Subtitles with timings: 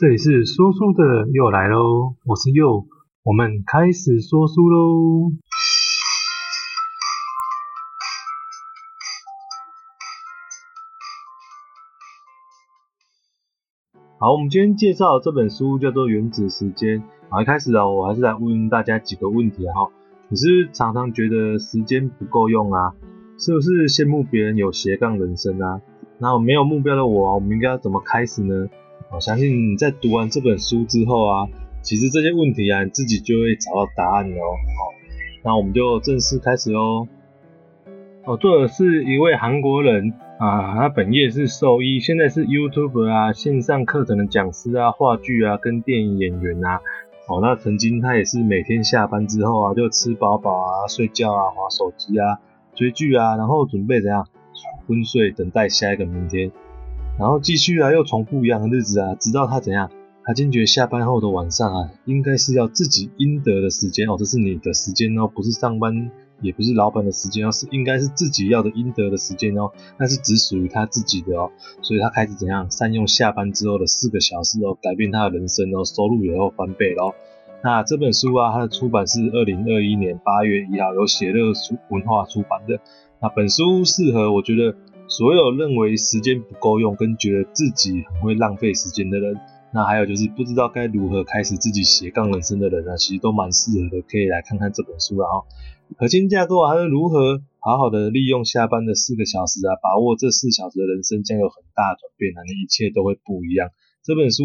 [0.00, 2.86] 这里是说书的又来喽，我是又，
[3.22, 5.32] 我们开始说书喽。
[14.18, 17.00] 好，我们今天介绍这本书叫做《原子时间》。
[17.28, 19.90] 好，一开始啊，我还是来问大家几个问题哈。
[20.30, 22.94] 你是是常常觉得时间不够用啊？
[23.36, 25.82] 是不是羡慕别人有斜杠人生啊？
[26.16, 28.70] 那没有目标的我，我们应该要怎么开始呢？
[29.12, 31.48] 我相信你在读完这本书之后啊，
[31.82, 34.38] 其实这些问题啊，你自己就会找到答案哦。
[34.38, 34.94] 好，
[35.44, 37.08] 那我们就正式开始喽。
[38.24, 46.80] 哦，作者是一位韩国人啊，他本业是兽医，现在是 YouTube 啊，线上课程的讲师啊，话剧啊，跟电影演员啊。
[47.26, 52.38] 哦，那曾经他也是每天下班之后啊，就吃饱饱啊，睡觉啊，划手机啊，
[52.74, 54.28] 追剧啊，然后准备怎样
[54.86, 56.52] 昏睡，等待下一个明天。
[57.20, 59.90] 然后继续啊，又重复一样的日子啊，直到他怎样？
[60.24, 66.10] 他坚决下班后的晚上啊，应该是要自己应得的时间哦，这是你的时间哦，不是上班，
[66.40, 71.50] 也不是老板的时间哦，是应该是自己要的应得的时间哦，那是只属于他自己的哦，
[71.82, 77.12] 所以他开始怎样善用下班之后的四个小时哦，改变他的人生哦，收入也要翻倍喽。
[77.62, 82.80] 那这本书啊，它的出版是二零二一年八月一号由写乐出文化出版的。
[83.20, 84.74] 那本书适合我觉得。
[85.10, 89.34] 所有认为时间不够用，跟觉得自己很会浪费时间的人，
[89.74, 95.44] 那还有就是不知道该如何开始自己斜杠人生的人呢，其实都蛮适合的，可以来看看这本书了哦。
[95.98, 103.68] 核心架构还是如何好好的利用下班的四个小时啊，把握这四小时的人生将有很大的转变啊，你一切都会不一样。
[104.04, 104.44] 这本书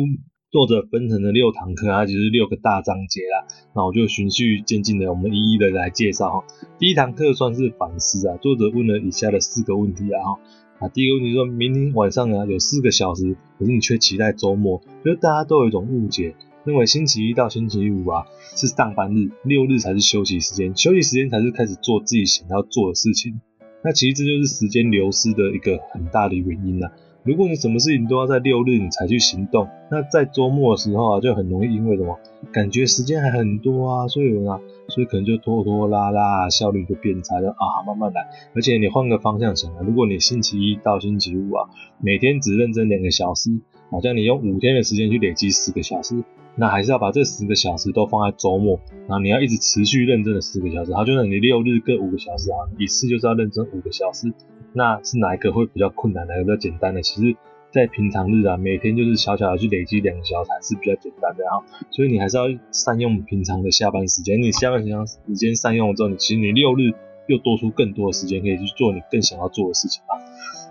[0.55, 3.45] 作者分成了六堂课啊，就是六个大章节啦。
[3.75, 6.45] 那我就循序渐进的，我们一一的来介绍哈。
[6.79, 10.39] 第一堂课算是反思啊，作者问了以下的四个问题啊哈。
[10.79, 18.23] 啊，第一个问题说，明天晚上啊有四个小时，可是你却期待周末，就是大家都有一种误解，认为星期一到星期五啊
[18.55, 23.41] 是上班日，六日才是休息时间，休息时间才是开始做自己想要做的事情。
[23.83, 26.93] 那其实这就是时间流失的一个很大的原因呐、啊。
[27.25, 32.19] 如果你什么事情都要在六日你才去行动，那在周末的时候啊就很容易因为什么，
[32.53, 34.59] 感觉时间还很多啊，所以啊。
[34.87, 38.21] 所以可能就拖拖拉拉，效率就变差了啊，慢慢来。
[38.53, 41.67] 而且你换个方向想啊，如果你星期一到星期五啊，
[41.99, 43.49] 每天只认真两个小时，
[43.89, 46.23] 好像你用五天的时间去累积十个小时，
[46.55, 50.93] 那还是要把这十个小时都放在周末，然后你要一直持续认真的十个小时。
[50.93, 54.33] 好，就算你六日各五个小时啊，一次就是要认真五个小时，
[54.73, 57.01] 那是哪一个会比较困难，哪个比较简单的？
[57.01, 57.35] 其实。
[57.71, 61.59] 在平常日啊，每天就是小小的去累积两个小时还是比较简单的啊，
[61.91, 64.41] 所以你还是要善用平常的下班时间。
[64.41, 66.93] 你下班时间时间善用了之后，你其实你六日
[67.27, 70.15] 又多出更多的时间可以去做你更想要做的事情啊。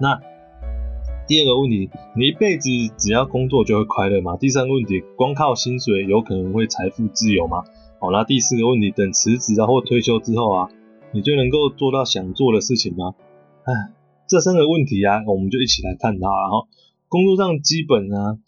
[0.01, 0.19] 那
[1.27, 2.69] 第二个问题，你一辈子
[2.99, 4.37] 只要工作就会快乐吗？
[4.37, 7.65] 第三个问题，光靠薪水有可能会财富自由吗？
[7.99, 10.69] 好，那第四个问题，等辞职啊或退休之后啊，
[11.13, 13.15] 你就能够做到想做的事情吗？
[13.65, 13.73] 唉，
[14.29, 16.69] 这三个问题啊，我们就一起来探讨，然后。
[17.07, 18.39] 工作上基本啊，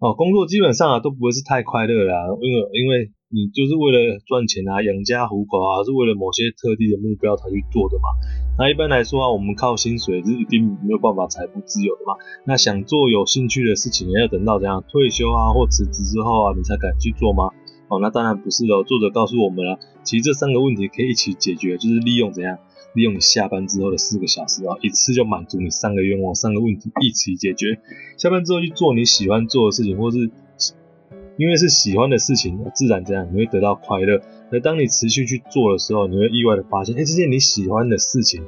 [0.00, 8.14] 哦，工作基本上啊都不会是太快乐啦，因为因为你就是为了赚钱啊，养家糊口啊，是为了某些特定的目标才去做的嘛。
[8.56, 12.14] 那一般来说啊，我们靠薪水是一定没有办法财富自由的嘛。
[12.46, 17.50] 那想做有兴趣的事情，也要等到怎样退休啊或辞职之后啊，你才敢去做吗？
[17.88, 18.84] 哦，那当然不是喽。
[18.84, 22.58] 作者告诉我们啊，其实这三个问题可以一起解决，就是利用怎样。
[22.94, 27.78] 利用你下班之后的四个小时啊，一次就满足你三个愿望，三个问题一起解决。
[28.16, 30.30] 下班之后去做你喜欢做的事情，或是
[31.36, 34.20] 因为是喜欢的事情，自然这样你会得到快乐。
[34.50, 38.42] 而当你持续去做的时候，你会意外的发现，哎，这件你喜欢的事情，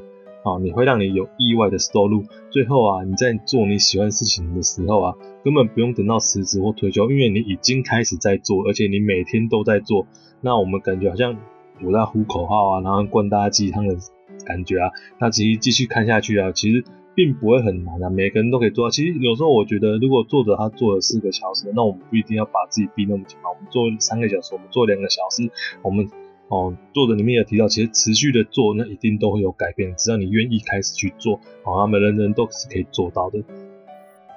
[0.44, 2.24] 啊，你会让你有意外的收入。
[2.50, 10.06] 最后啊，你在做你喜欢事情的时候啊，根本不用等到辞职或退休，因为你已经开始在做，而且你每天都在做。
[10.40, 11.36] 那我们感觉好像
[11.82, 13.96] 我在呼口号啊，然后灌大家鸡汤的。
[14.46, 14.90] 感觉啊，
[15.20, 16.84] 那其实继续看下去啊，其实
[17.18, 18.90] 并不会很难啊，每个人都可以做到。
[18.90, 23.50] 其实有时候我觉得，如果作者他做了四个小时，那我们不一定要把自己逼那么紧嘛。
[23.50, 25.50] 我们做三个小时，我们做两个小时，
[25.82, 26.08] 我们
[26.46, 29.92] 哦，作者里面有提到，其实持续的做，那一定都会有改变。
[29.96, 33.42] 只要你愿意开始去做，哦，他们人人都是可以做到的。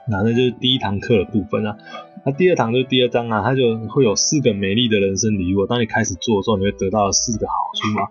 [0.10, 1.78] 那那就是第一堂课的部分啊。
[2.24, 5.66] 那第二堂就是第二章啊，它就会有四个美丽的人生礼物。
[5.66, 8.04] 当你开始做的时候，你会得到四个好处嘛。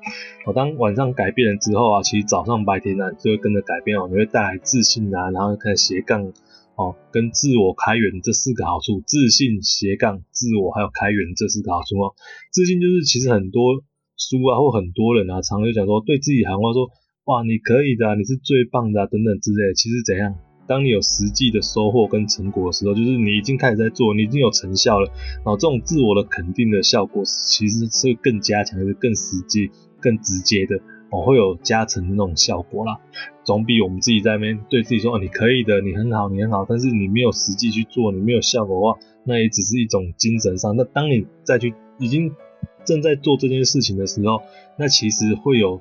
[0.46, 6.32] 哦，当晚上改变了之后啊，其实早上白天呢就会跟着改变哦，你会带来自信啊，然后开始斜杠
[6.74, 12.14] 哦，跟自我开源这四个好处，自信、斜杠、自我还有开源这四个好处哦。
[12.50, 13.78] 自信就是其实很多
[14.18, 16.90] 书啊或很多人啊，常常就讲说对自己喊话说，
[17.26, 19.74] 哇，你可以的，你是最棒的，等等之类的。
[19.74, 20.34] 其实怎样？
[20.70, 29.68] 当你有实际的收获跟成果的时候，就是你已经开始在做，你已经有成效了，然后这种自我的肯定的效果，其实是更加强，是更实际、
[30.00, 30.76] 更直接的。
[31.10, 33.00] 哦，会有加成的那种效果啦，
[33.42, 40.76] 总比我们自己在那边对自己说，哦，你可以的，你很好，你很好，但是你没有实际去做，你没有效果的话，那也只是一种精神上。
[40.76, 42.30] 那当你再去已经
[42.84, 44.40] 正在做这件事情的时候，
[44.78, 45.80] 那其实会有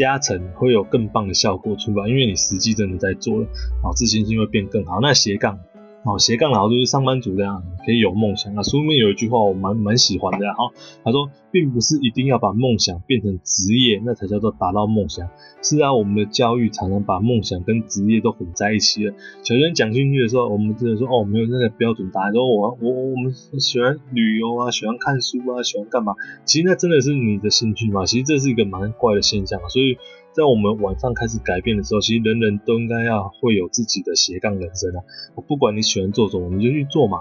[0.00, 4.98] 加成，会有更棒的效果出来，因为你实际真的在做了，然后，自信心会变更好。
[5.02, 5.60] 那斜杠。
[6.02, 8.62] 哦，斜杠然后就是上班族这样可以有梦想啊。
[8.62, 10.72] 书里面有一句话我蛮蛮喜欢的哈，
[11.04, 15.28] 他说，并不是一定要把梦想变成职业，那才叫做达到梦想。
[15.62, 19.14] 是啊，我们的教育常常把梦想跟职业都混在一起了。
[19.42, 26.14] 小学生讲兴趣的时候，我们真的说哦，没有那个标准答案，说我我我们喜欢旅游啊，喜欢看书啊，喜欢干嘛？
[26.46, 28.06] 其实那真的是你的兴趣吗？
[28.06, 29.98] 其实这是一个蛮怪的现象，所以。
[30.40, 35.04] 在我们晚上开始改变的时候，其实人人都应该要会有自己的斜杠人生啊！
[35.34, 37.18] 我不管你喜欢做什么，你就去做嘛，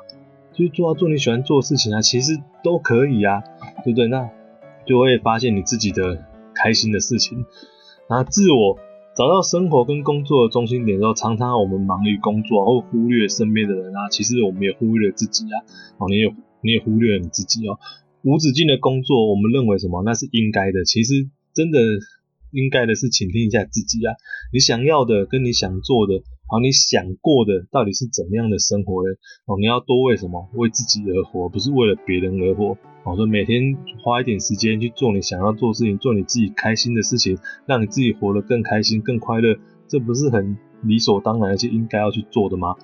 [0.53, 3.43] 就去做啊，做你喜欢做的事情啊，其实都可以啊，
[3.83, 4.07] 对不对？
[4.07, 4.29] 那
[4.87, 6.23] 就会发现你自己的
[6.55, 7.43] 开心的事情。
[8.07, 8.79] 然后自我
[9.17, 15.59] 找到生活跟工作的中心点的时候，常常我们忙于工作，或忽略身边的人啊，其实我们也忽略了自己啊，
[15.97, 17.79] 哦，你也你也忽略了你自己哦。
[18.23, 20.03] 无止境的工作，我们认为什么？
[20.03, 21.79] 那是应该的，其实真的。
[22.51, 24.13] 应该的是倾听一下自己啊，
[24.51, 29.13] 你想要的跟你想做的，好，你想过的到底是怎么样的生活呢？
[29.45, 30.49] 哦，你要多为什么？
[30.53, 32.77] 为自己而活，不是为了别人而活。
[33.03, 39.55] 哦，所以每天花一点时间去做你想要做的事情，做你自己开心的事情，让你自己活得更开心、更快乐，
[39.87, 42.75] 这不是很理所当然而且应该要去做的吗？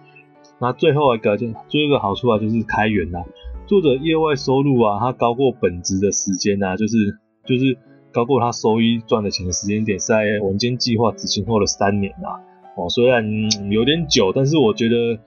[0.62, 3.26] 那最后一个就最后一个好处啊，就是开源啦。
[3.68, 7.18] 作者业外收入啊，它高过本职的时间啊，就是
[7.48, 7.78] 就是。
[8.16, 12.40] 高过他收益赚的钱的时间点是在文件计划执行后的三年啦，
[12.78, 13.26] 哦，虽然
[13.70, 15.20] 有点久，但是我觉得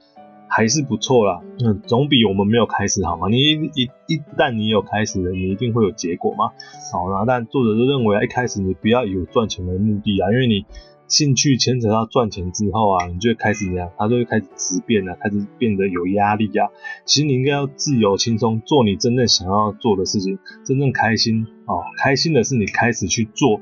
[0.48, 3.28] 还是不错啦，嗯，总比我们没有开始好嘛。
[3.28, 6.52] 你一一一旦你有开始了，你一定会有结果嘛。
[6.90, 10.64] 好，啦但作者就认为啊，一开始你不要有赚钱的目的啊，因为你。
[11.08, 13.90] 兴趣牵扯到赚钱之后啊，你就会开始怎样？
[13.96, 16.68] 他就会开始质变啊，开始变得有压力啊。
[17.06, 21.82] 其实你应该要自由轻松，做你真正想要做的事情，真正开心哦。
[21.96, 23.60] 开心的是你开始去做，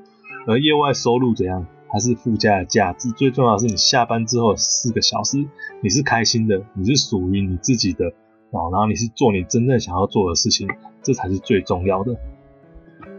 [0.48, 1.66] 而业外收入怎样？
[1.88, 3.10] 还是附加的价值。
[3.12, 5.46] 最重要的是你下班之后四个小时，
[5.82, 8.06] 你是开心的，你是属于你自己的
[8.50, 8.70] 哦。
[8.72, 10.68] 然后你是做你真正想要做的事情，
[11.00, 12.16] 这才是最重要的。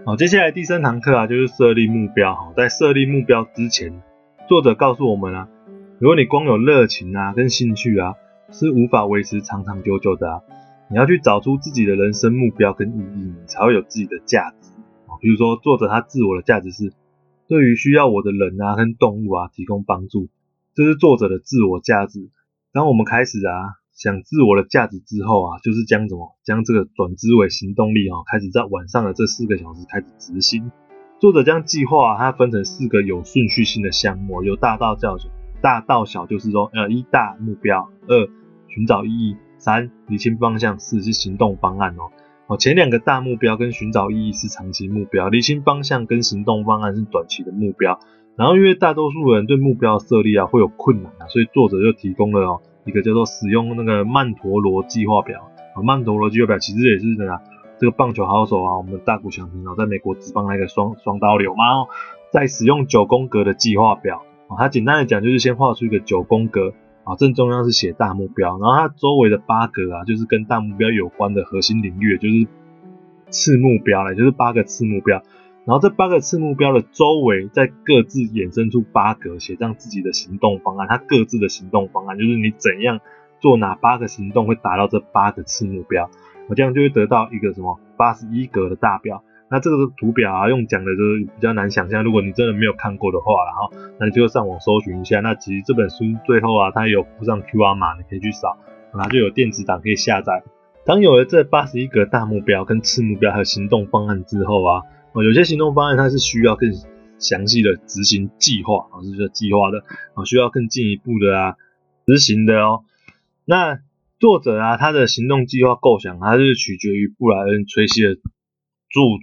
[0.05, 2.35] 好，接下来第三堂课啊，就是设立目标。
[2.35, 4.01] 好，在设立目标之前。
[4.47, 5.49] 作者告诉我们啊，
[5.99, 8.15] 如果你光有热情啊跟兴趣啊，
[8.49, 10.41] 是无法维持长长久久的啊。
[10.89, 14.71] 你要去找出自己的人生目标跟意义，你才会有自己的价值
[15.07, 15.19] 啊。
[15.19, 16.93] 比如说，作者他自我的价值是
[17.49, 20.29] 对于需要我的人啊跟动物啊提供帮助，
[20.73, 22.29] 这是作者的自我价值。
[22.71, 30.71] 当我们开始啊想自我的价值之后啊，就是将什么将这个转之为行动力啊，开始在晚上的这四个小时开始执行。
[31.19, 35.17] 作者将计划它分成四个有顺序性的项目，由大到小，
[35.61, 38.27] 大到小就是说，呃，一大目标，二
[38.67, 42.11] 寻找意义，三理清方向，四是行动方案哦。
[42.45, 47.99] 哦，前两个大目标跟寻找意义是长期目标，理清方向跟行动方案是短期的目标。
[48.35, 55.49] 然后因为大多数人对目标设立啊会有困难啊，所以作者就提供了哦一个叫做使用那个曼陀罗计划表。
[55.83, 57.41] 曼陀罗计划表其实也是这样。
[57.79, 61.63] 这个棒球好手啊，我们的大谷翔平哦，在美国职棒那个双双刀流嘛，
[62.31, 72.47] 在使用九宫格的计划表啊，它简单的讲就是先画出一个九宫格啊，正中央是写大目标，然后它周围的八格啊，就是跟大目标有关的核心领域，就是
[73.29, 75.21] 次目标了，就是八个次目标，
[75.65, 82.99] 然后这八个次目标的周围再各自衍生出八格，写上自己的行动方案，它各自的行动方案就是你怎样
[83.39, 86.09] 做哪八个行动会达到这八个次目标。
[86.47, 92.03] 我这样就会得到一个什么八十一格的大表，那这个是图表啊，用讲的就是比较难想象。
[92.03, 95.19] 如果你真的没有看过的话，然后那你就上网搜寻一下。
[95.19, 98.57] 那其实这本书最后啊，它有附上 QR 码，你可以去扫，
[98.93, 100.43] 然后就有电子档可以下载。
[100.85, 106.71] 当有了这八十一格大目标跟次目标还有行动方案之后啊，有些行动方案它是需要更
[107.19, 109.79] 详细的执行计划啊，是说计划的
[110.13, 111.55] 啊，需要更进一步的啊
[112.05, 112.83] 执行的哦。
[113.43, 113.79] 那
[114.19, 118.21] 作者啊，他的行动计划构想，他是取决于布莱恩·崔西的著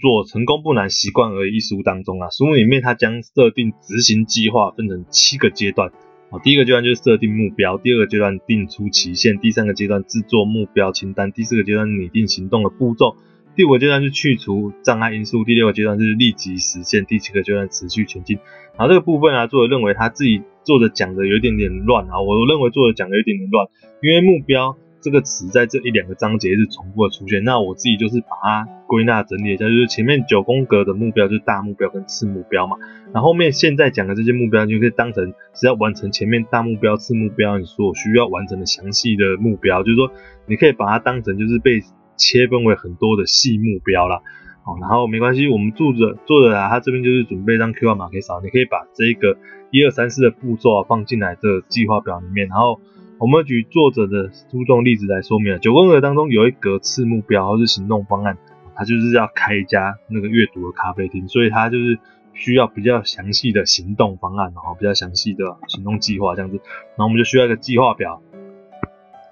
[0.01, 2.29] 作《成功不难，习惯而已》一书当中啊。
[2.31, 5.91] 书里面他将设定执行计划分成七个阶段
[6.31, 6.39] 啊。
[6.45, 13.17] 第一个阶段就是设定目标，第二个阶段定出期限，第三个阶段制作目标清单，第四个阶段拟定行动的步骤，
[13.57, 18.39] 第五个阶段是去除障碍因素，第六个阶段是立即实现，第七个阶段持续前进。
[18.79, 23.67] 然后这个部分啊，作者认为他自己作者讲的有一点点乱啊，我认为作者讲的有一点点乱，
[24.01, 27.45] 因为目标这个词在这一两个章节是重复的出现。
[27.45, 32.79] 那我自己就是把它归纳整理一下，就是前面九宫格的目标就是大目标跟次目标嘛，
[33.13, 40.11] 然后后面现在讲的这些目标，你就可以当成是要完成前面大目标、次目标你所需要完成的详细的目标，就是说
[40.47, 41.83] 你可以把它当成就是被
[42.17, 44.23] 切分为很多的细目标啦，
[44.65, 49.37] 好，然后没关系，我们作者作者啊，他这边就是准备让 QR 码可以扫，你可以把这个
[49.71, 52.81] 一二三四的步骤啊放进来这个计划表里面，然后
[53.25, 58.37] 我们举作者的书中例子来说明啊，九宫格当中有一格次目标或是行动方案，
[58.77, 61.99] 它就是要开一家那个阅读的咖啡厅，所以它就是
[62.35, 68.21] 需要比较详细的行动方案，然后比较详细的行动计划这样子，然后我们就需要一个计划表。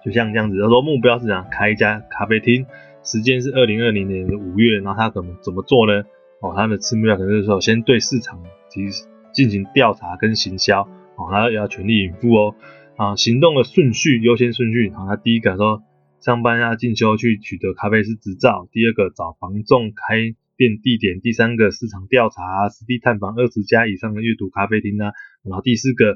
[0.03, 2.65] 就像这样子，他说目标是想开一家咖啡厅，
[3.03, 6.03] 时间是二零二零年的五月，然后他怎么怎么做呢？
[6.41, 8.89] 哦，他的次目标可能是说，先对市场进
[9.35, 10.81] 进行调查跟行销，
[11.17, 12.55] 哦，他也要全力以赴哦。
[13.03, 15.83] 啊，行动的顺序优先顺序，好，他第一个说
[16.21, 25.11] 上班要进修去取得咖啡师执照，第二个找房仲开店地点，第三个市场调查，实地探访二十家以上的阅读咖啡厅啊，
[25.43, 26.15] 然后第四个。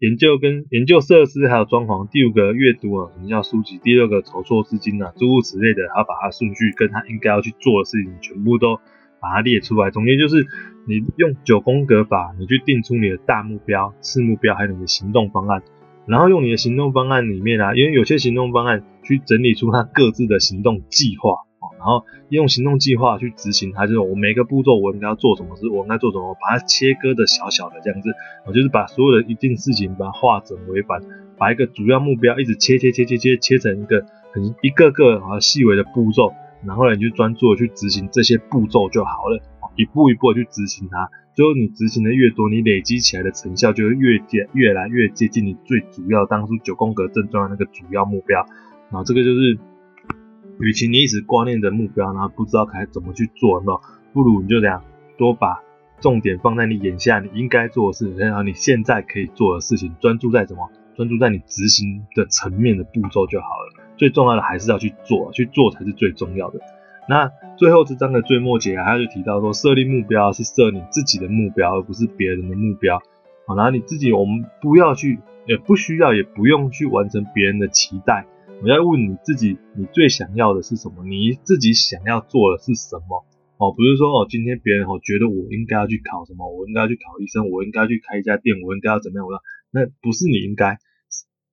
[0.00, 3.80] 研究跟研究设施还有装潢，第五个阅读啊，什么叫书籍？
[3.82, 8.76] 第六个筹措资金啊，诸如此类的，他把它顺序跟他应该要去做的事情全部都
[9.20, 9.90] 把它列出来。
[9.90, 10.46] 总结就是，
[10.86, 15.64] 你用九宫格法，你去定出你的大目标、次目标，还有你的行动方案，
[16.08, 21.34] 然后用你的行动方案里面啊，因为有些行动方案去整理出它各自的行动计划。
[21.76, 28.10] 然后用行动计划去执行它，就是我每个步骤我应该要做什么事，我应该做什么，把它切割的小小的这样子，
[28.46, 31.00] 我就是把所有的一件事情把它化整为繁，
[31.36, 36.32] 把一个主要目标一直切切切切切切成一个很一个个啊细微的步骤，
[36.66, 39.40] 然后呢你就专注的去执行这些步骤就好了，
[39.78, 48.44] 一步一步的去执行它，最后你执行的越多，你累积起来的成效就会越接越来越接近你最主要当初九宫格正中的那个主要目标，
[48.90, 49.58] 然后这个就是。
[50.60, 53.80] 与其你一直挂念着目标，然后不知道该怎么去做，有没有？
[54.12, 54.82] 不如你就这样，
[55.16, 55.62] 多把
[56.00, 60.68] 重点放在你眼下你应该做的事情，然后你现在可以做的事情，专注在什么？
[60.96, 63.84] 专注在你执行的层面的步骤就好了。
[63.96, 66.58] 最重要的还是要去做，去做才是最重要的。
[67.08, 73.00] 那最后这章的最末节啊，他就提到说，设立目标是设你自己的目标，而不是别人的目标。
[73.46, 78.26] 好，然后你自己，我们不要去，也不需要，也不用去完成别人的期待。
[78.62, 81.02] 我要问你自己，你最想要的是什么？
[81.06, 83.24] 你自己想要做的是什么？
[83.56, 89.26] 哦，不是说哦，今天别人哦觉得我应该要去考什么，我应该要去考医生，我应该要去开一家店，我应该要怎么样？
[89.26, 90.76] 我说那不是你应该，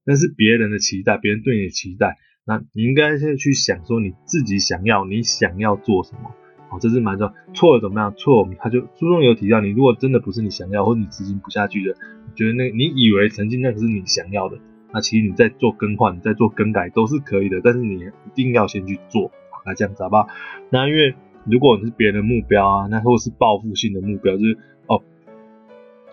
[0.03, 2.17] 那是别人的期待，别人对你的期待。
[2.45, 6.31] 那你应该先去想说你自己想要，你想要做什么？
[6.69, 7.53] 好，这是蛮重要。
[7.53, 8.13] 错了怎么样？
[8.15, 11.95] 错，他就书中有提到，你如果真的不是你想要，或者你执行不下去的，
[12.35, 14.59] 觉得那你以为曾经那个是你想要的。
[14.93, 19.31] 那其实你在做更换，你在做更改都是可以的，但是你一定要先去做，
[19.65, 20.27] 那这样子好不好？
[20.69, 24.57] 那因为如果你是别人的目标啊，那或是报复性的目标，就是，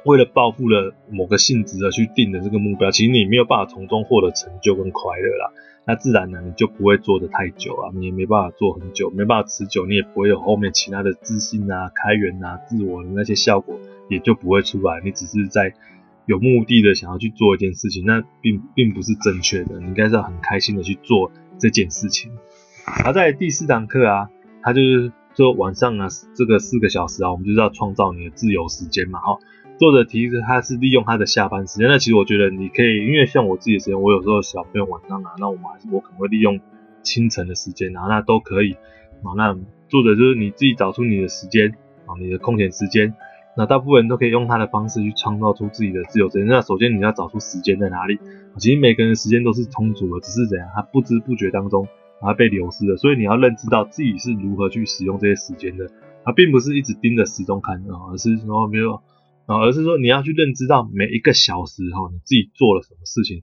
[0.04, 5.52] 为了报复了某个性质而去定的这个目标，其实你没有办法从中获得成就跟快乐啦。
[5.86, 13.78] 那自然呢，你就不会做得太久啊，你也没办法做很久，没办法持久，你也不会有后面其他的自信啊、开源啊、自我的那些效果，
[14.08, 15.00] 也就不会出来。
[15.04, 15.74] 你只是在。
[16.24, 19.80] 有目的的想要去做一件事情，那并并不是正确的。
[19.80, 22.30] 你应该是要很开心的去做这件事情。
[23.04, 24.30] 而在第四堂课啊，
[24.62, 26.06] 他就是说晚上啊，
[26.36, 29.18] 这个四个小时啊，我们就是要创造你的自由时间嘛。
[29.18, 29.38] 哈，
[29.82, 31.88] 作者提示他是利用他的下班时间。
[31.88, 36.60] 那其实我觉得你可以，因为像我自己的时间，我有时候小朋友晚上啊，那我们还是我可能会利用
[37.02, 38.74] 清晨的时间啊，那都可以。
[39.24, 39.58] 啊，那
[39.88, 41.74] 作者就是你自己找出你的时间
[42.06, 43.12] 啊，你的空闲时间。
[43.56, 46.46] 那大部分人都可以用他的方式去创造出自己的自由时间。
[46.46, 48.20] 那首先你要找出时间在哪里。
[48.58, 51.88] 其实每个人的时间都是充足的，只是怎样，他不知不觉当中，
[52.20, 52.96] 他被流失了。
[52.96, 55.90] 所以你要认知到自己是如何去使用这些时间的。
[56.24, 58.96] 他并不是一直盯着时钟看啊，而是说，比如，
[59.46, 63.42] 而是说你要去认知到每一个小时哈，你自己做了什么事情。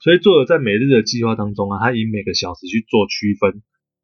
[0.00, 3.62] 所以作者在每日的计划当中啊，他以每个小时去做区分。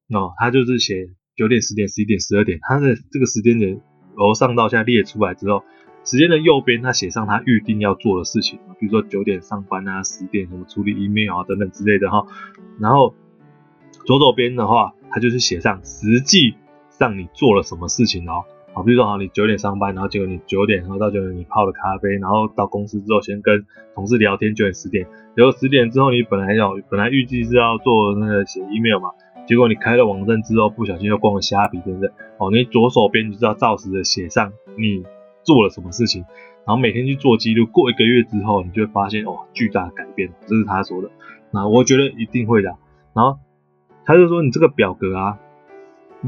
[0.09, 3.81] 哦，他就是写九点、十点、十一点、十二点，他的这个时间点。
[4.17, 5.65] 由上到下列出来之后，
[6.05, 12.25] 时间的右边他写上他预定要做的事情，比如说九点上班啊，十点什么处理 email 啊等等之类的哈。
[12.79, 13.13] 然后
[14.07, 16.55] 左手边的话，他就是写上实际
[16.91, 18.45] 上你做了什么事情哦。
[18.75, 23.65] 好，比如说好，你九点上班，然后结果你九点然后到九点你泡了咖啡，然后到公司之后先跟
[23.95, 29.11] 同事聊天，九点十点，然后十点之后你本来要本来预计是要做那个写 email 嘛。
[29.47, 32.09] 结果你开了网站之后，不小心又逛了虾皮，对不对？
[32.39, 35.05] 哦，你左手边就是要照实的写上你
[35.45, 36.25] 做了什么事情，
[36.67, 37.67] 然后每天去做记录。
[37.67, 40.33] 过一个月之后，你就会发现哦，巨大改变。
[40.47, 41.11] 这是他说的。
[41.53, 42.71] 那我觉得一定会的。
[43.15, 43.39] 然后
[44.07, 45.39] 他就说，你这个表格啊，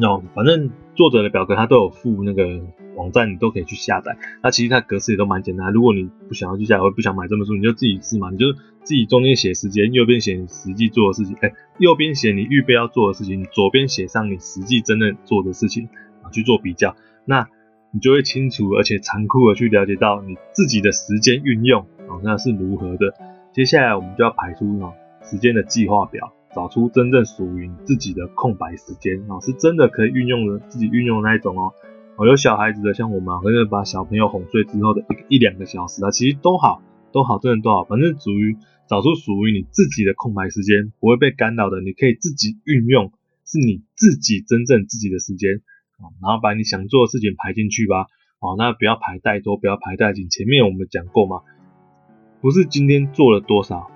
[0.03, 2.61] 哦，反正作者的表格他都有附那个
[2.97, 4.17] 网站，你都可以去下载。
[4.43, 5.73] 那其实它格式也都蛮简单。
[5.73, 8.47] 如果你不想要去下载，或不想买这本书，你就自己试嘛，你就。
[8.87, 15.89] 自己中间写时间，右边写你实际做的事情，哎、右边写你预备要做的事情，左边写上你实际真正做的事情
[16.23, 17.49] 啊，去做比较，那
[17.91, 23.13] 你就会清楚而且残酷的去了解到你自己的时间运用啊，那是如何的。
[23.53, 24.93] 接下来我们就要排出啊
[25.25, 31.73] 时间的计划表，找出真正属于自己的空白时间啊，是真的可以运用的，自己运用的那一种哦。
[32.25, 36.83] 有小孩子的，像我们可能把小朋友哄睡之后的一一两个小时啊，其实都好，
[37.13, 38.57] 都好，真的都好，反正属于。
[38.89, 43.11] 找出属于你自己的空白时间，不会被干扰的，你可以自己运用，
[43.45, 45.57] 是你自己真正自己的时间
[45.99, 48.07] 啊，然后把你想做的事情排进去吧，
[48.39, 50.31] 哦，那不要排太多，不要排太紧。
[50.31, 51.43] 前面我们讲过嘛，
[52.41, 53.91] 不是今天做了多少，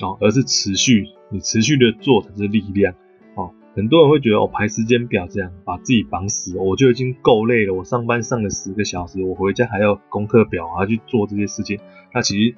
[0.00, 2.94] 哦，而是持续，你持续的做才是力量，
[3.34, 11.78] 哦，很多人会觉得我排时间表这样把自己绑死，我就已经够累了，我上班上了十个小时，我回家还要功课表，还要去做这些事情，
[12.12, 12.56] 那其实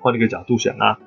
[0.00, 0.98] 换一个角度想啊。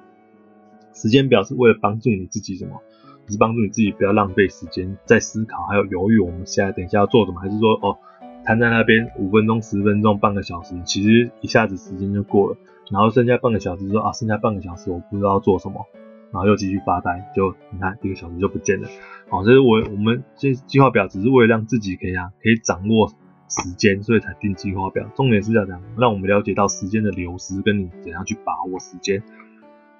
[0.93, 2.81] 时间表是为了帮助你自己什么？
[3.27, 6.19] 是帮助你自己不要浪费时间在思考，还有犹豫。
[6.19, 7.39] 我们现在等一下要做什么？
[7.41, 7.97] 还是说哦，
[8.45, 12.57] 瘫在那边五分钟、十分钟、半个小时，其实一下子时间就过了，
[12.91, 15.85] 然后剩下半个小时说啊，剩下半个小时我不知道做什么，
[16.31, 18.87] 然后又继续发呆，就你看一个小时就不见了。
[19.29, 23.07] 好，这是我我们这计划表只是为了让自己可以啊，可以掌握
[23.47, 25.09] 时间，所以才定计划表。
[25.15, 29.23] 重点是要这样，让我们了解到时间的流失，跟你怎样去把握时间。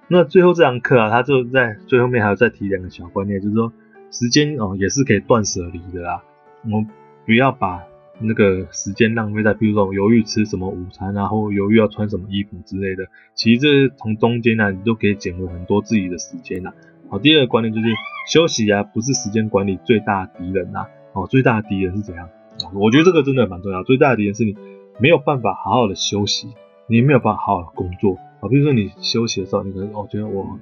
[0.07, 3.73] 那最后这堂课啊，他就在最后面还有再提两个小观念，就是说
[4.11, 6.23] 时间哦也是可以断舍离的啦。
[6.63, 6.87] 我们
[7.25, 7.81] 不要把
[8.19, 13.07] 那个时间浪费在，比如说犹豫吃什么午餐啊，或犹豫要穿什么衣服之类的。
[13.33, 16.71] 其实这从中间呢，你都可以捡回很多自己的时间呐。
[17.09, 17.87] 好，第二个观念就是
[18.31, 20.85] 休息啊，不是时间管理最大敌人呐。
[21.13, 22.29] 哦，最大的敌人是怎样？
[22.73, 23.83] 我觉得这个真的蛮重要。
[23.83, 24.55] 最大的敌人是你
[24.99, 26.47] 没有办法好好的休息，
[26.87, 28.47] 你没有办法好好的工作啊。
[28.49, 30.57] 比如说你休息的时候，你可能哦觉得我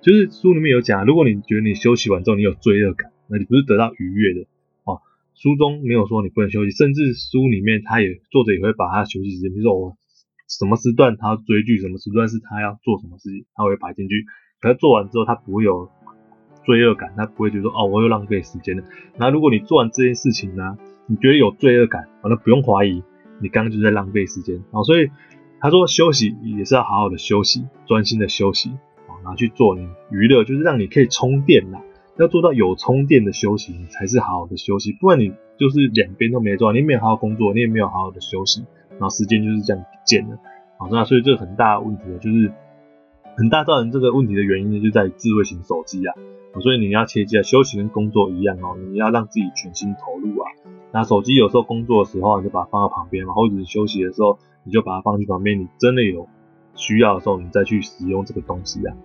[0.00, 4.46] 就是书里面有讲，如果你觉得你休息完之后你有罪恶感，那你不是得到愉悦的。
[5.34, 9.96] 书中没有说你不能休息，甚至书里面他也作者也会把他休息时间，比如说我
[10.48, 14.24] 什么时段他追剧，什么时段是他要做什么事情，他会排进去。
[14.60, 15.90] 可是做完之后他不会有
[16.64, 18.84] 罪恶感，他不会觉得说哦我又浪费时间了。
[19.18, 23.02] 那如果你做完这件事情呢，你觉得有罪恶感，那不用怀疑，
[23.40, 24.82] 你刚刚就在浪费时间哦。
[24.84, 25.10] 所以。
[25.60, 28.68] 他说休息也是要好好的休息，专心的休息，
[29.22, 31.80] 然后去做你娱乐，就是让你可以充电啦。
[32.18, 34.92] 要做到有充电的休息，你才是好的休息。
[34.92, 40.38] 不然你就是两边都没做，你没有好好工作，你也没有好好的休息，然后时间就是这样不见了。
[40.78, 42.52] 好，那所以这个很大的问题呢，就是
[43.36, 46.14] 很大造成这个问题的原因呢，就在于智慧型手机啊。
[46.60, 50.50] 所以你要切记啊，休息跟工作一样哦，你要让自己全心投入啊。
[50.92, 54.38] 那手机有时候工作的时候，你就把它放到旁边嘛，或者是休息的时候。
[54.66, 56.26] 你就把它放去旁边，你真的有
[56.74, 58.96] 需要的时候，你再去使用这个东西啊。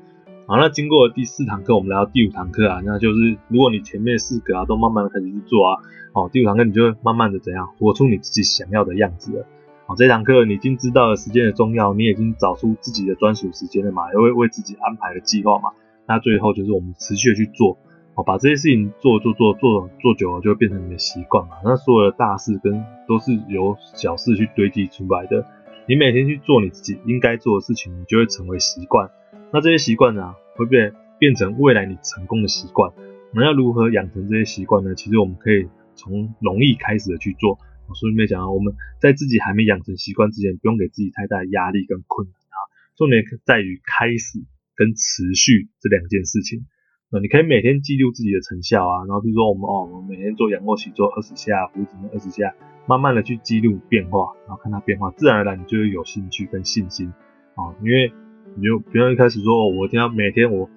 [0.49, 5.77] 好，那经过第四堂课，我们来到第五堂课啊，那就是如果你前面四个啊都慢慢的开始去做啊，
[6.13, 9.45] 哦，第五堂课你就会慢慢的怎样活出你自己想要的样子了。
[9.85, 15.69] 好，这堂课你已经知道了时间的重要，你已经找出自己的专属时间了嘛，也会为自己安排了计划嘛。
[16.07, 17.77] 那最后就是我们持续的去做，
[18.15, 21.57] 哦，把这些事情做做做做做久了，就会变成你的习惯嘛。
[21.63, 25.45] 那所有的大事跟都是由小事去堆积出来的。
[25.88, 29.12] 你每天去做你自己应该做的事情，你就会成为习惯。
[29.51, 32.93] 那这些习惯呢，会变变成未来你成功的习惯。
[33.33, 34.95] 那要如何养成这些习惯呢？
[34.95, 37.57] 其实我们可以从容易开始的去做。
[37.95, 42.57] 书里面讲，我们在自己还没养成习惯之前，不用给自己太大的压力跟困难啊。
[42.95, 44.38] 重点在于开始
[44.75, 46.67] 跟持续这两件事情。
[47.09, 52.53] 那你可以每天记录自己的成效啊，然后比如说我们哦，我们每天做仰卧起坐二十下，俯卧撑二十下，
[52.85, 57.12] 慢慢的去记录变化，然后看它变化，自然而然你就会有兴趣跟信心
[57.55, 58.13] 啊，因为
[58.55, 60.69] 你就不要一开始说，我一定要每天我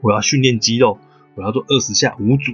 [0.00, 0.98] 我要训练肌肉，
[1.34, 2.52] 我要做二十下五组，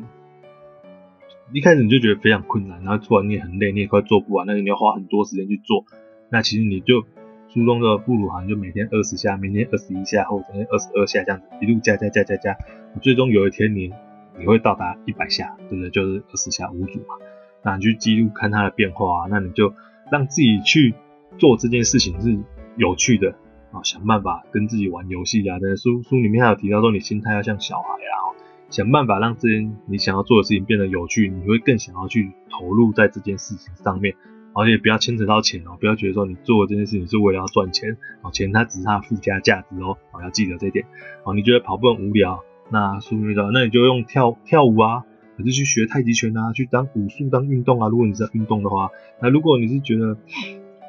[1.53, 5.85] 一开始你就觉得非常困难，然后突然你也很累，你也快做不完，那你要花很多时间去做，
[6.31, 7.05] 那其实你就。
[7.49, 12.55] 初中的布鲁行就每天二十下，明天二十一下，后天二十二下，这样子一路加加加加加，
[13.01, 13.91] 最终有一天你
[14.39, 15.89] 你会到达一百下，对不对？
[15.89, 17.15] 就是二十下五组嘛。
[17.63, 19.73] 那你去记录看它的变化啊，那你就
[20.13, 20.95] 让自己去
[21.39, 22.37] 做这件事情是
[22.77, 23.35] 有趣的
[23.73, 25.59] 啊，想办法跟自己玩游戏啊。
[25.61, 28.37] 但是书书里面还有提到说，你心态要像小孩啊，
[28.71, 34.15] 想办法让这件你想要做的事情变得有趣，你会更想要去投入在这件事情上面，
[34.55, 40.87] 而且不要牵扯到钱哦，不要觉得说你做这件事情是为了要赚钱哦，钱它只是它附加价值哦，要记得这一点
[41.25, 41.35] 哦。
[41.35, 45.05] 你觉得跑步很无聊，那说明说，那你就用跳跳舞啊，
[45.37, 47.89] 还是去学太极拳啊，去当武术当运动啊。
[47.89, 50.17] 如果你是在运动的话，那如果你是觉得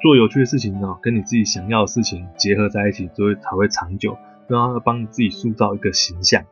[0.02, 6.44] 做有趣的事情呢，跟你自己想要的事情结合在一起，就会才会长久，然后帮你自己塑造一个形象。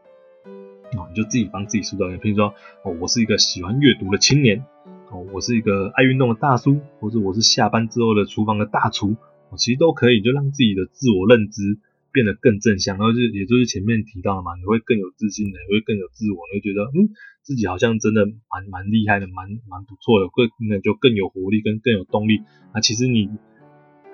[0.98, 2.54] 哦，你就自己帮自己塑造一个，譬如说，
[2.84, 4.66] 哦，我是一个喜欢阅读的青年，
[5.12, 9.16] 哦，我是一个爱运动的大叔，或者我是下班之后的厨房的大厨，
[9.50, 11.78] 哦，其实都可以，就让自己的自我认知
[12.16, 17.12] 变得更正向，然后就也就是前面提到的嘛，你会更有自信的，你会更有自我，你会觉得，嗯，
[17.44, 22.40] 自己好像真的蛮蛮厉害的，蛮蛮不错的，会那就更有活力，跟更有动力。
[22.74, 23.28] 那其实你。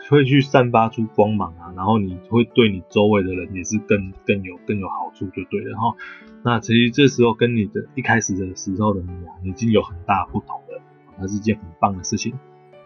[0.09, 5.95] 会去散发出光芒啊，然后你会对你周围的人也是更更有更有好处，就对了哈。
[6.43, 10.81] 那其实这时候跟你的一开始的时候的你啊，已经有很大不同了，
[11.19, 12.33] 那是一件很棒的事情。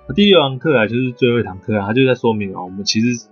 [0.10, 3.30] 那第六堂课啊，就是最后一堂课啊，它就在说明啊，我们其实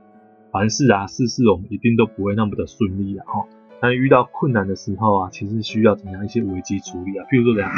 [0.53, 3.45] 凡事啊，事事我们一定都不会那么的顺利的哈。
[3.81, 7.25] 但遇到困难的时候啊，其实需要怎样一些危机处理啊？
[7.25, 7.71] 譬如说怎样，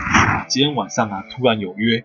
[0.50, 2.04] 今天晚上啊，突然有约。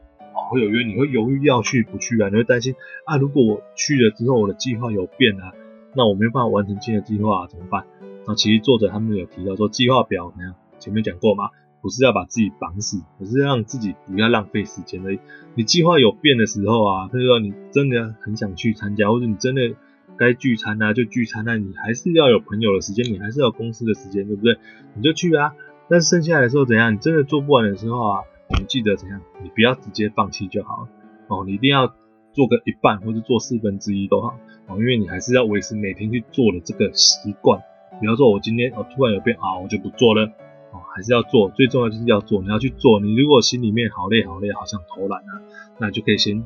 [0.51, 2.29] 会有约，你会犹豫要去不去啊？
[2.29, 3.17] 你会担心啊？
[3.19, 5.53] 如果我去了之后，我的计划有变啊，
[5.95, 7.85] 那我没办法完成新的计划啊，怎么办？
[8.27, 10.55] 那其实作者他们有提到说，计划表怎样？
[10.81, 11.51] 前面讲过嘛，
[11.83, 15.21] 不是要把自己绑死，而是让自己不要浪费时间而已。
[15.55, 19.75] 你计划有变的时候啊，譬如说你真的很想去参加，或者你真的
[20.21, 24.59] 该聚餐啊就聚餐，那你还是要有朋友的时间，你还是要有公司的时间，对不对？
[24.95, 25.55] 你就去啊。
[25.89, 26.93] 但剩下来的时候怎样？
[26.93, 28.21] 你真的做不完的时候啊？
[28.51, 29.23] 我们记得怎样？
[29.43, 30.87] 你不要直接放弃就好
[31.29, 31.95] 哦，你一定要
[32.35, 37.63] 做个一半或者做四分之一都好哦，因为你还是要维持每天去做的这个习惯。
[37.99, 40.27] 比方说，我今天哦突然有变啊，我就不做了
[40.73, 41.51] 哦，还是要做。
[41.51, 43.01] 最重要就是要做，你要去做。
[43.01, 45.43] 你如果心里面好累好累，好想偷懒啊，
[45.79, 46.45] 那就可以先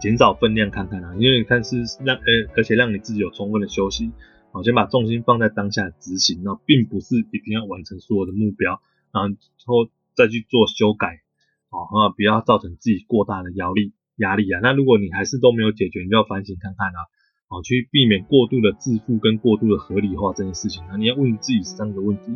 [0.00, 2.22] 减少分量看看啊，因为你看是让呃，
[2.56, 4.10] 而且让你自己有充分的休息。
[4.52, 8.80] 哦，先把重心放在当下执行，那并不是一定要完成所有的目标，
[9.12, 9.88] 然后。
[10.16, 11.20] 再去做修改，
[11.68, 14.60] 哦，啊，不要造成自己过大的压力压力啊。
[14.62, 17.04] 那如果你还是都没有解决，你就要反省看看啊，
[17.48, 20.96] 哦，去避免过度的自负跟过度的合理化这件事情啊。
[20.96, 22.32] 你要问自己三个问题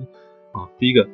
[0.52, 1.08] 啊，第一个，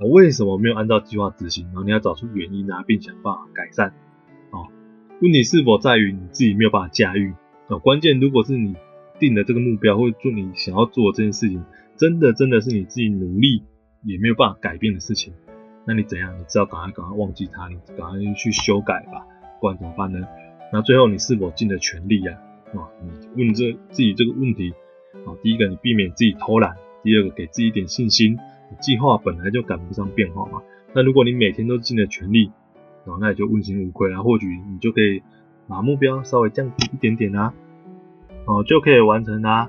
[0.00, 1.66] 我为什么没有按照计划执行？
[1.66, 3.94] 然后你要找出原因啊，并想办法改善。
[5.20, 7.34] 问题是否在于你自己没有办法驾驭？
[7.66, 8.76] 哦，关键如果是你
[9.18, 11.64] 定的这个目标，或者做你想要做的这件事情，
[11.96, 13.64] 真的真的是你自己努力
[14.04, 15.32] 也没有办法改变的事情。
[15.84, 16.38] 那你怎样？
[16.38, 19.26] 你只要赶快赶快忘记它，你赶快去修改吧，
[19.60, 20.24] 不然怎么办呢？
[20.72, 22.38] 那最后你是否尽了全力呀？
[22.74, 24.72] 啊，你问这自己这个问题
[25.26, 28.38] 啊，第一个你避免自己偷懒，第二个给自己一点信心。
[28.80, 30.62] 计划本来就赶不上变化嘛，
[30.94, 32.52] 那如果你每天都尽了全力，
[33.08, 34.22] 啊，那也就问心无愧了。
[34.22, 35.22] 或许你就可以
[35.66, 37.54] 把目标稍微降低一点点啊，
[38.46, 39.68] 哦，就可以完成啦。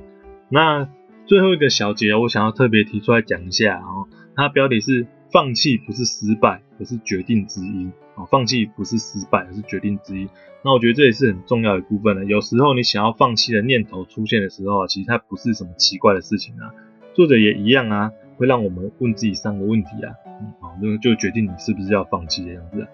[0.50, 0.90] 那
[1.26, 5.08] 最后一个小节，我想要特别提出来讲一下，哦，它标题是。
[5.32, 7.92] 放弃不是失败，而是决定之一。
[8.16, 10.28] 啊，放弃不是失败，而是决定之一。
[10.66, 12.26] 那我觉得这也是很重要的部分呢。
[12.26, 16.74] 有时候你想要放弃的念头出现的时候，其实它不是什么奇怪的事情啊。
[17.14, 20.16] 作者也一样啊，会让我们问自己三个问题啊。
[20.62, 22.88] 好，那就决定你是不是要放弃的样子啊。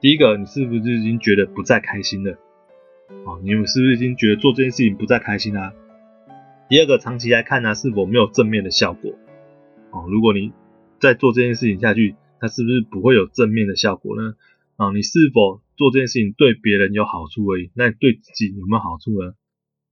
[0.00, 2.32] 第一个，你是不是已经觉得不再开心了？
[2.32, 5.74] 啊，你们是不是已经觉得做这件事情不再开心啊？
[6.70, 9.12] 第二个，长期来看呢，是否没有正面的效果？
[9.90, 10.52] 哦，如果你
[11.00, 14.36] 再做这件事情下去，它是不是不会有正面的效果呢？
[14.76, 17.70] 啊，你是否做这件事情对别人有好处而已？
[17.74, 19.34] 那对自己有没有好处呢？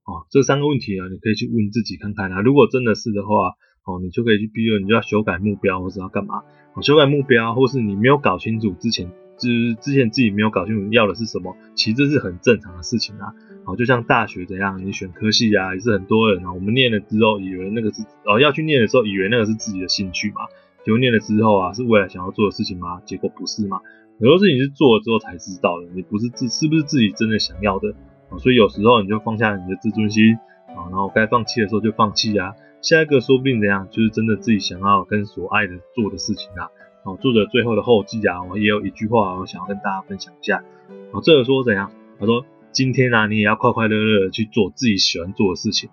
[0.05, 2.41] 啊，这三个问题啊，你可以去问自己看看啊。
[2.41, 3.53] 如果真的是的话，
[3.85, 6.41] 哦，你就可以去，比如你就要修改目标，或者要干嘛？
[6.73, 13.33] 哦修改目标，或是你没有搞清楚之前，就是之前自己没有搞清楚要的是什么，其实这是很正常的事情啊。
[13.65, 20.41] 好，就像大学怎样，你选科系啊，也是很多人啊，我们念了之后以为那个是，哦，要去念的时候以为那个是自己的兴趣嘛。
[20.85, 23.01] 结果念了之后啊，是未来想要做的事情吗？
[23.05, 23.79] 结果不是嘛。
[24.19, 27.95] 很多事情是做了之后才知道的，你不是自是不是自己真的想要的
[28.29, 28.37] 啊？
[28.37, 30.35] 所以有时候你就放下你的自尊心
[30.67, 32.53] 啊，然后该放弃的时候就放弃啊。
[32.81, 36.71] 下一个说不定怎样，就是真的自己想要跟所爱的做的事情啊。
[37.03, 40.63] 啊，作者最后的后记啊，我也有一句话我想要跟大家分享一下。
[41.11, 41.91] 啊，作者说怎样？
[42.19, 45.89] 他说今天啊，你也要快快乐乐的去做自己喜欢做的事情。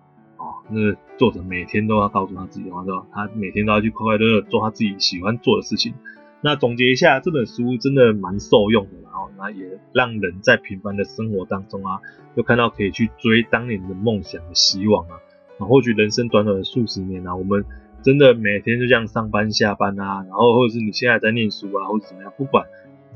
[0.68, 5.94] 那作者每天都要告诉他自己他说，他每天都要去快快乐乐做他自己喜欢做的事情。
[6.40, 12.00] 那总结一下，这本书真的蛮受用的，然后那也让人在平凡的生活当中啊，
[12.34, 15.16] 又看到可以去追当年的梦想的希望啊。
[15.58, 17.64] 啊，或许人生短短的数十年啊，我们
[18.06, 22.64] 真的每天就这样上班下班啊，然后或者是你现在在念书啊，或者怎么样，不管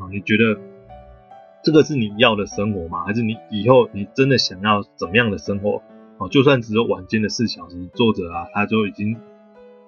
[0.00, 0.61] 啊，你觉得
[1.62, 3.05] 这个是你要的生活吗？
[3.05, 5.81] 还是你以后你真的想要怎么样的生活？
[6.18, 9.16] 哦，就算只有晚间的四小时，作者啊，他就已经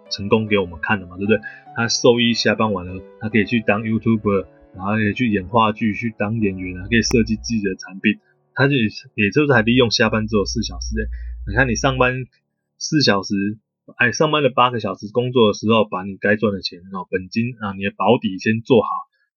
[0.09, 1.41] 成功给我们看了嘛，对不对？
[1.75, 8.21] 他兽医下班完了，他可以去当 YouTuber，然后可以去演话剧，去当演员啊，可以设计自己的产品。
[8.55, 8.75] 他就
[9.17, 11.09] 也就是还利用下班之后四小时，诶，
[11.51, 12.27] 你看你上班
[12.79, 13.59] 四小时，
[13.97, 18.88] 哎，上班的八个小时工作的时候，把你该赚的钱啊，本金啊，你的保底先做好，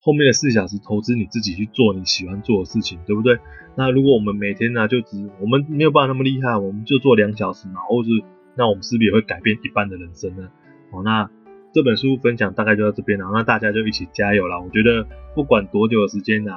[0.02, 3.40] 后面的四小时投资你自己去做你喜欢做的事情，对不对？
[3.76, 8.10] 那如果我们每天呢，就只我们没有办法那么厉害，我们就做两小时嘛，或是
[8.56, 10.50] 那我们是不是也会改变一半的人生呢？
[10.92, 11.30] 哦，那
[11.74, 14.62] 这本书分享大概就到这边了，那大家就一起加油啦！
[14.62, 16.52] 我觉得不管多久的时间呢。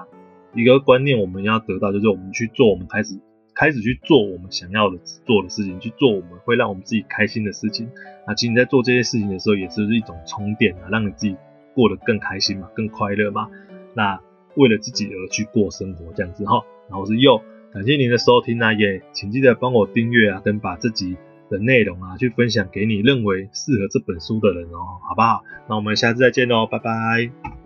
[0.55, 3.21] 一个观念我们要得到，就是我们去做，我们开始
[3.59, 7.91] 开始去做我们想要的做的事情，去做我们会让我们自己开心的事情。
[8.25, 11.37] 啊，其实你在做这些事情的时候，也是一种充电啊，让你自己
[11.75, 13.49] 过得更开心嘛，更快乐嘛。
[13.95, 14.21] 那
[14.55, 16.63] 为了自己而去过生活，这样子哈。
[16.89, 17.43] 然后我是佑，
[17.73, 21.17] 感谢您的收听啊，也请记得帮我订阅啊，跟把自己
[21.51, 25.43] 的内容啊去分享给你认为适合这本书的人哦，好不好？
[25.69, 27.58] 那我们下次再见喽，拜拜。